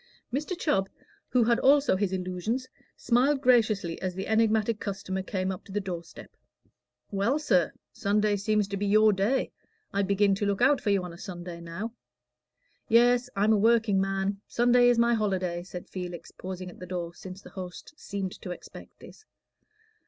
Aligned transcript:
Mr. 0.33 0.57
Chubb, 0.57 0.89
who 1.29 1.43
had 1.43 1.59
also 1.59 1.95
his 1.95 2.11
illusions, 2.11 2.67
smiled 2.97 3.39
graciously 3.39 4.01
as 4.01 4.15
the 4.15 4.25
enigmatic 4.25 4.79
customer 4.79 5.21
came 5.21 5.51
up 5.51 5.63
to 5.63 5.71
the 5.71 5.79
door 5.79 6.03
step. 6.03 6.35
"Well, 7.11 7.37
sir, 7.37 7.71
Sunday 7.93 8.37
seems 8.37 8.67
to 8.69 8.77
be 8.77 8.87
your 8.87 9.13
day: 9.13 9.51
I 9.93 10.01
begin 10.01 10.33
to 10.33 10.45
look 10.47 10.59
for 10.81 10.89
you 10.89 11.03
on 11.03 11.13
a 11.13 11.19
Sunday 11.19 11.59
now." 11.61 11.93
"Yes, 12.89 13.29
I'm 13.35 13.53
a 13.53 13.57
workingman; 13.59 14.41
Sunday 14.47 14.89
is 14.89 14.97
my 14.97 15.13
holiday," 15.13 15.61
said 15.61 15.87
Felix, 15.87 16.31
pausing 16.31 16.71
at 16.71 16.79
the 16.79 16.87
door 16.87 17.13
since 17.13 17.43
the 17.43 17.51
host 17.51 17.93
seemed 17.95 18.31
to 18.41 18.49
expect 18.49 18.99
this. 19.01 19.25